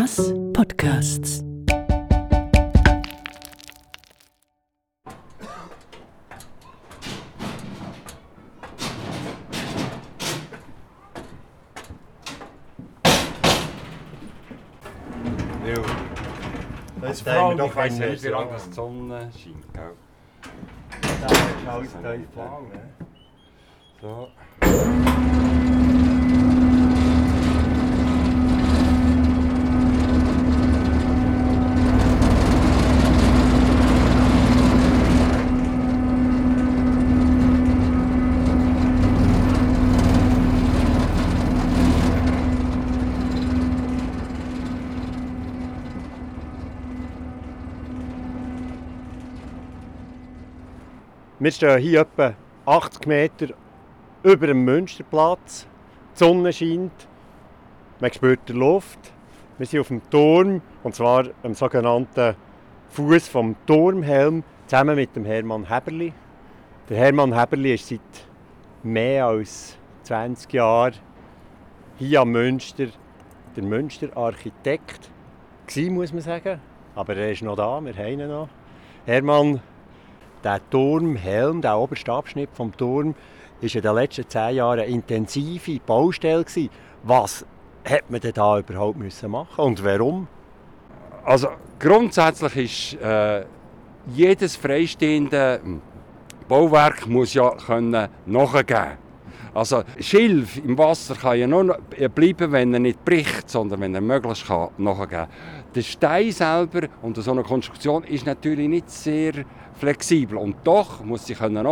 [0.00, 1.44] Mass Podcasts.
[17.02, 19.74] Das Vor allem, wir ich weiss nicht, wie lange die Sonne scheint.
[19.74, 19.92] Gell?
[21.20, 22.80] Das ist alles tief blau, ne?
[24.00, 25.09] So.
[51.42, 52.34] Wir stehen hier etwa
[52.66, 53.46] 80 Meter
[54.22, 55.66] über dem Münsterplatz.
[56.12, 56.92] Die Sonne scheint,
[57.98, 58.98] man spürt die Luft.
[59.56, 62.36] Wir sind auf dem Turm, und zwar am sogenannten
[62.90, 66.12] Fuß vom Turmhelm, zusammen mit dem Hermann Heberli.
[66.90, 68.00] Der Hermann Heberli ist seit
[68.82, 70.96] mehr als 20 Jahren
[71.96, 72.88] hier am Münster
[73.56, 75.10] der Münster-Architekt
[75.66, 76.60] gewesen, muss man sagen.
[76.94, 78.50] Aber er ist noch da, wir haben ihn noch.
[79.06, 79.62] Hermann,
[80.44, 83.14] der Turmhelm, der oberste Abschnitt vom Turm,
[83.60, 86.70] ist in den letzten zehn Jahren eine intensive Baustelle gewesen.
[87.02, 87.44] Was
[87.84, 90.28] hat man denn da überhaupt müssen machen und warum?
[91.24, 93.44] Also grundsätzlich ist äh,
[94.06, 95.60] jedes freistehende
[96.48, 98.98] Bauwerk muss ja können nachgeben.
[99.52, 101.78] Also Schilf im Wasser kann ja nur noch
[102.14, 105.26] bleiben, wenn er nicht bricht, sondern wenn er möglichst kann nachgeben.
[105.74, 109.44] Der Stein selber und so eine Konstruktion ist natürlich nicht sehr
[109.78, 111.66] flexibel und doch muss sie können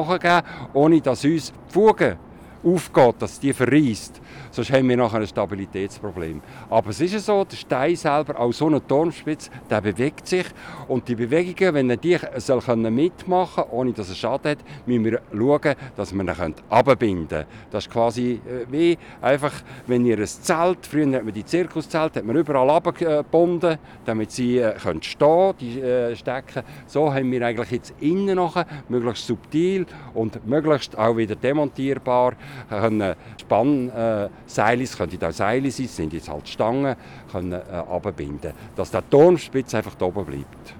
[0.72, 2.18] ohne dass uns die Fuge
[2.64, 4.20] aufgeht, dass die verreist.
[4.50, 6.40] Sonst haben wir nachher ein Stabilitätsproblem.
[6.70, 10.46] Aber es ist ja so, der Stein selber, auch so eine Turmspitze, der bewegt sich.
[10.88, 15.04] Und die Bewegungen, wenn er die soll mitmachen kann, ohne dass er Schaden hat, müssen
[15.04, 17.46] wir schauen, dass wir ihn abbinden können.
[17.70, 19.52] Das ist quasi äh, wie einfach,
[19.86, 24.58] wenn ihr ein Zelt, früher hat man die Zirkuszelte, hat man überall abgebunden, damit sie
[24.58, 26.62] äh, können stehen die äh, Stecken.
[26.86, 32.34] So haben wir eigentlich jetzt innen nachher, möglichst subtil und möglichst auch wieder demontierbar,
[32.68, 36.96] können Spannseile, es könnten auch Seile sein, sind jetzt halt Stangen,
[37.30, 40.74] können äh, abbinden, dass der Turmspitz einfach oben bleibt.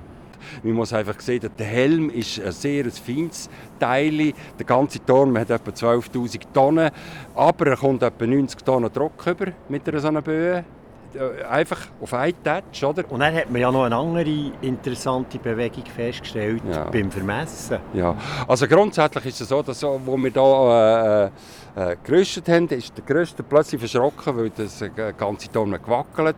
[0.62, 4.32] Man muss einfach sehen, der Helm ist ein sehr feines Teil.
[4.58, 6.90] Der ganze Turm hat etwa 12'000 Tonnen,
[7.34, 10.64] aber er kommt etwa 90 Tonnen Druck über mit einer so einer Böe.
[11.14, 13.10] Äh, Einfach auf einen Touch, oder?
[13.10, 16.84] Und dann hat man ja noch eine andere interessante Bewegung festgestellt Ja.
[16.84, 17.78] beim Vermessen.
[17.94, 18.14] Ja,
[18.46, 21.30] also grundsätzlich ist es so, dass so, wo wir hier
[21.76, 26.36] äh, äh, gerüstet haben, ist der Gerüster plötzlich verschrocken, weil das äh, ganze Turm gewackelt.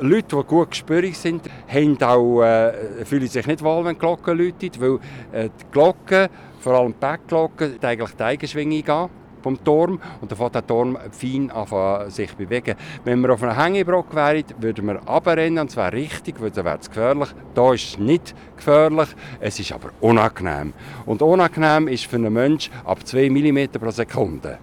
[0.00, 4.32] Leute, die gut gespürig sind, haben auch, äh, fühlen sich nicht wohl, wenn die Glocke
[4.32, 4.98] läutet, weil
[5.32, 9.10] äh, die Glocke, vor allem die Backglocke, eigentlich die Eigenschwingung
[9.42, 12.76] vom Turm und dann fängt der Turm fein an sich bewegen.
[13.04, 16.78] Wenn wir auf einer Hängebrücke wären, würden wir runterrennen und wäre richtig, weil dann wäre
[16.80, 17.28] es gefährlich.
[17.54, 19.08] Da ist es nicht gefährlich,
[19.40, 20.72] es ist aber unangenehm.
[21.04, 24.58] Und unangenehm ist für einen Menschen ab 2 mm pro Sekunde,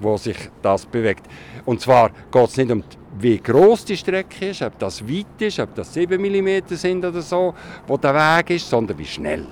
[0.00, 1.26] wo sich das bewegt.
[1.64, 2.82] Und zwar geht es nicht um
[3.16, 7.22] wie groß die Strecke ist, ob das weit ist, ob das 7 mm sind oder
[7.22, 7.54] so,
[7.86, 9.46] wo der Weg ist, sondern wie schnell.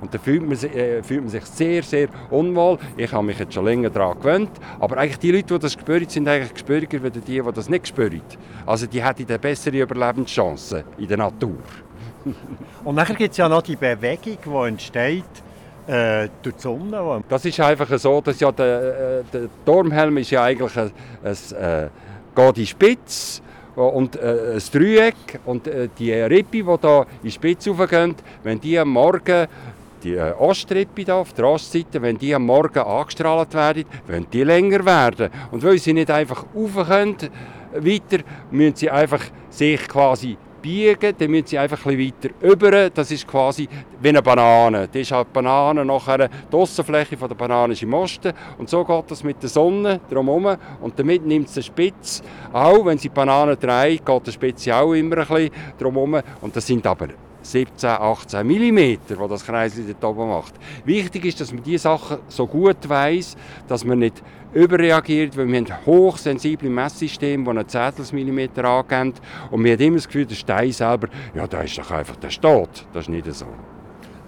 [0.00, 2.78] Und da fühlt man, sich, äh, fühlt man sich sehr, sehr unwohl.
[2.96, 4.50] Ich habe mich jetzt schon länger daran gewöhnt.
[4.78, 7.88] Aber eigentlich die Leute, die das spüren, sind eigentlich gespüriger als die, die das nicht
[7.88, 8.22] spüren.
[8.66, 11.58] Also die hätten eine bessere Überlebenschance in der Natur.
[12.84, 15.24] Und dann gibt es ja noch die Bewegung, die entsteht
[15.86, 17.24] äh, durch die Sonne.
[17.28, 20.92] Das ist einfach so, dass ja der, äh, der Turmhelm ist ja eigentlich ein,
[21.24, 21.88] ein äh,
[22.34, 23.42] geht in Spitze
[23.74, 28.60] und äh, ein Dreieck und äh, die Rippe, die hier in die Spitze raufgehen, wenn
[28.60, 29.46] die am Morgen
[30.02, 34.44] die äh, Ostrippe hier auf der Ostseite, wenn die am Morgen angestrahlt werden, wollen die
[34.44, 35.30] länger werden.
[35.50, 37.16] Und weil sie nicht einfach rauf können,
[37.72, 42.90] weiter, müssen sie einfach sich quasi biegen, dann müssen sie einfach ein weiter über.
[42.90, 43.68] Das ist quasi
[44.00, 44.88] wie eine Banane.
[44.88, 48.32] Das ist halt die Banane nachher, die Aussenfläche von der Banane ist im Osten.
[48.58, 50.56] Und so geht das mit der Sonne drumherum.
[50.80, 52.22] Und damit nimmt es den Spitz
[52.52, 56.20] auch, wenn sie die Banane dreht, geht der Spitz auch immer ein bisschen drumherum.
[56.40, 57.08] Und das sind aber
[57.52, 60.54] 17, 18 mm, wo das Kreisel dort oben macht.
[60.84, 63.36] Wichtig ist, dass man diese Sachen so gut weiß,
[63.66, 64.22] dass man nicht
[64.52, 69.14] überreagiert, weil wir haben hochsensible Messsysteme, die einen Zehntelmillimeter angeben
[69.50, 72.30] und man hat immer das Gefühl, der Stein selber, ja, der ist doch einfach, der
[72.30, 72.86] steht.
[72.92, 73.46] Das ist nicht so.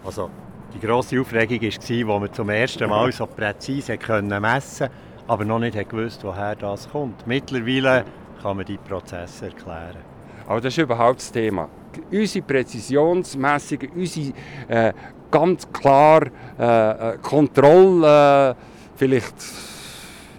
[0.05, 0.31] Also,
[0.75, 4.91] die grosse Aufregung war, als man zum ersten Mal so präzise messen konnte,
[5.27, 7.27] aber noch nicht gewusst, woher das kommt.
[7.27, 8.05] Mittlerweile
[8.43, 9.99] kann man die Prozesse erklären.
[10.47, 11.69] Aber das ist überhaupt das Thema.
[12.11, 14.33] Unsere Präzisionsmessungen, unsere
[14.69, 14.93] äh,
[15.31, 16.27] ganz klar
[16.59, 18.55] äh, äh Kontrolle, äh,
[18.97, 19.35] vielleicht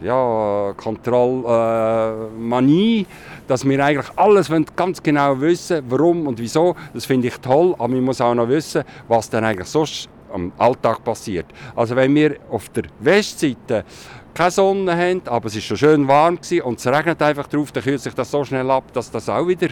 [0.04, 3.06] ja, Kontrollmanie, äh,
[3.48, 6.76] dass wir eigentlich alles ganz genau wissen, warum und wieso.
[6.94, 10.52] Das finde ich toll, aber man muss auch noch wissen, was dann eigentlich sonst am
[10.58, 11.46] Alltag passiert.
[11.76, 13.86] Also wenn wir auf der Westseite
[14.34, 17.84] keine Sonne haben, aber es ist schon schön warm und es regnet einfach drauf, dann
[17.84, 19.70] kühlt sich das so schnell ab, dass das auch wieder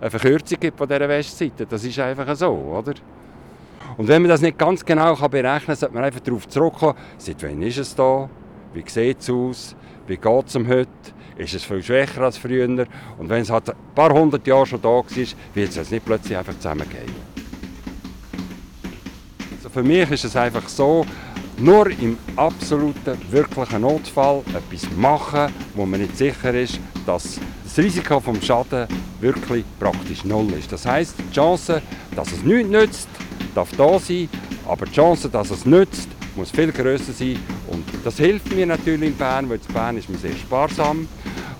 [0.00, 1.66] eine Verkürzung gibt von dieser Westseite.
[1.66, 2.94] Das ist einfach so, oder?
[3.96, 7.42] Und wenn man das nicht ganz genau berechnen kann, sollte man einfach darauf zurückkommen, seit
[7.42, 8.28] wann ist es da,
[8.74, 9.76] wie sieht es aus,
[10.06, 10.88] wie geht es um heute,
[11.36, 14.82] ist es viel schwächer als früher und wenn es halt ein paar hundert Jahre schon
[14.82, 15.04] da war,
[15.54, 17.36] wird es nicht plötzlich einfach zusammengehen.
[19.56, 21.06] Also für mich ist es einfach so,
[21.58, 28.20] nur im absoluten, wirklichen Notfall etwas machen, wo man nicht sicher ist, dass das Risiko
[28.20, 28.86] vom Schaden
[29.20, 30.70] wirklich praktisch null ist.
[30.72, 31.82] Das heißt, die Chance,
[32.14, 33.08] dass es nichts nützt,
[33.54, 34.28] darf da sein,
[34.66, 37.38] aber die Chance, dass es nützt, muss viel größer sein.
[37.68, 41.08] Und das hilft mir natürlich in Bern, weil in Bern ist man sehr sparsam.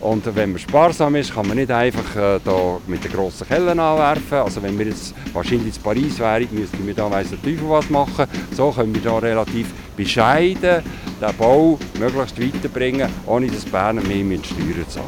[0.06, 3.80] Und wenn man sparsam ist, kann man nicht einfach äh, da mit den grossen Kellen
[3.80, 4.38] anwerfen.
[4.38, 7.90] Also wenn wir jetzt wahrscheinlich in Paris wären, müssten wir da weiss der Teufel was
[7.90, 8.26] machen.
[8.52, 9.66] So können wir da relativ
[9.96, 10.84] bescheiden
[11.20, 15.06] den Bau möglichst weiterbringen, ohne dass Bern mehr mit Steuern zahlen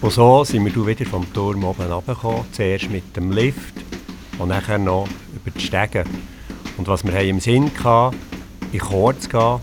[0.00, 2.46] Und so sind wir wieder vom Turm oben runtergekommen.
[2.50, 3.74] Zuerst mit dem Lift
[4.40, 5.06] und nachher noch
[5.36, 6.02] über die Stege.
[6.78, 8.29] Und was wir im Sinn hatten,
[8.72, 9.60] in Chor zu gehen,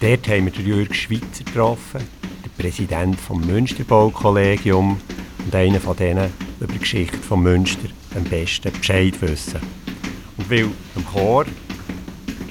[0.00, 2.00] dort haben wir den Jürg Schweitzer getroffen,
[2.44, 5.00] der Präsident des Münsterbaukollegium
[5.44, 6.30] und einer von denen
[6.60, 9.60] über die Geschichte von Münster am besten Bescheid wissen.
[10.36, 11.46] Und weil im Chor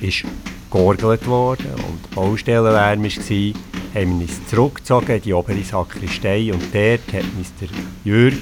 [0.01, 0.23] ist
[0.71, 3.61] georgelt worden und Baustellenlärm war,
[3.95, 7.25] haben wir uns zurückgezogen in die obere Sakristei und dort hat
[7.61, 7.69] der
[8.03, 8.37] Jürg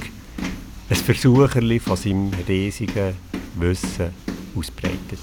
[0.90, 3.16] ein Versucherli von seinem riesigen
[3.56, 4.14] Wissen
[4.56, 5.20] ausbreitet.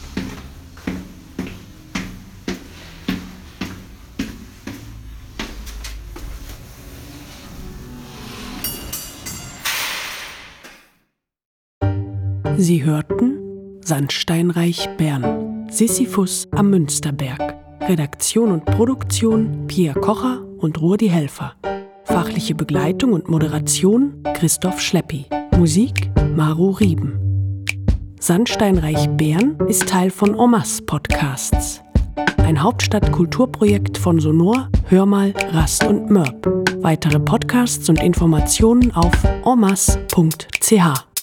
[12.56, 13.40] Sie hörten
[13.80, 17.56] Sandsteinreich Bern, Sisyphus am Münsterberg.
[17.80, 21.54] Redaktion und Produktion Pierre Kocher und Rudi Helfer.
[22.04, 25.26] Fachliche Begleitung und Moderation Christoph Schleppi.
[25.58, 27.64] Musik Maru Rieben.
[28.20, 31.82] Sandsteinreich Bern ist Teil von Omas Podcasts.
[32.38, 36.46] Ein Hauptstadtkulturprojekt von Sonor, Hörmal, Rast und Mörb.
[36.82, 39.12] Weitere Podcasts und Informationen auf
[39.44, 41.13] omas.ch.